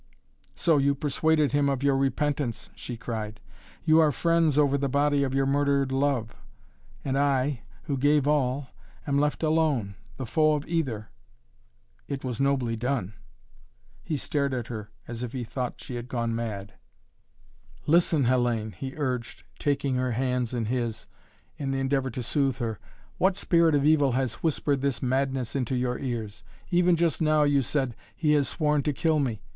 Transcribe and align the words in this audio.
"So 0.55 0.79
you 0.79 0.95
persuaded 0.95 1.51
him 1.51 1.69
of 1.69 1.83
your 1.83 1.95
repentance," 1.95 2.71
she 2.73 2.97
cried. 2.97 3.39
"You 3.85 3.99
are 3.99 4.11
friends 4.11 4.57
over 4.57 4.75
the 4.75 4.89
body 4.89 5.21
of 5.23 5.35
your 5.35 5.45
murdered 5.45 5.91
love! 5.91 6.33
And 7.05 7.15
I 7.19 7.61
who 7.83 7.97
gave 7.97 8.27
all 8.27 8.69
am 9.05 9.19
left 9.19 9.43
alone, 9.43 9.93
the 10.17 10.25
foe 10.25 10.53
of 10.55 10.65
either. 10.67 11.11
It 12.07 12.23
was 12.23 12.39
nobly 12.41 12.75
done." 12.75 13.13
He 14.01 14.17
stared 14.17 14.55
at 14.55 14.69
her 14.69 14.89
as 15.07 15.21
if 15.21 15.33
he 15.33 15.43
thought 15.43 15.79
she 15.79 15.97
had 15.97 16.07
gone 16.07 16.33
mad. 16.33 16.73
"Listen, 17.85 18.23
Hellayne," 18.23 18.71
he 18.73 18.95
urged, 18.97 19.43
taking 19.59 19.97
her 19.97 20.13
hands 20.13 20.51
in 20.51 20.65
his, 20.65 21.05
in 21.57 21.69
the 21.69 21.77
endeavor 21.77 22.09
to 22.09 22.23
soothe 22.23 22.57
her. 22.57 22.79
"What 23.19 23.35
spirit 23.35 23.75
of 23.75 23.85
evil 23.85 24.13
has 24.13 24.41
whispered 24.41 24.81
this 24.81 25.03
madness 25.03 25.55
into 25.55 25.75
your 25.75 25.99
ears? 25.99 26.43
Even 26.71 26.95
just 26.95 27.21
now 27.21 27.43
you 27.43 27.61
said, 27.61 27.95
he 28.15 28.31
has 28.31 28.49
sworn 28.49 28.81
to 28.81 28.93
kill 28.93 29.19
me. 29.19 29.43